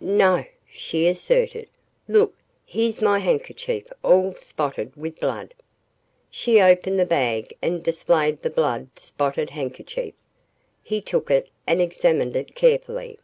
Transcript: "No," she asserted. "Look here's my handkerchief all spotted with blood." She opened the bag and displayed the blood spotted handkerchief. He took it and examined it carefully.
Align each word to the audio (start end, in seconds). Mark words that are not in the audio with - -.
"No," 0.00 0.44
she 0.68 1.06
asserted. 1.06 1.68
"Look 2.08 2.34
here's 2.64 3.00
my 3.00 3.20
handkerchief 3.20 3.86
all 4.02 4.34
spotted 4.34 4.90
with 4.96 5.20
blood." 5.20 5.54
She 6.28 6.60
opened 6.60 6.98
the 6.98 7.06
bag 7.06 7.56
and 7.62 7.84
displayed 7.84 8.42
the 8.42 8.50
blood 8.50 8.88
spotted 8.98 9.50
handkerchief. 9.50 10.14
He 10.82 11.00
took 11.00 11.30
it 11.30 11.50
and 11.68 11.80
examined 11.80 12.34
it 12.34 12.56
carefully. 12.56 13.20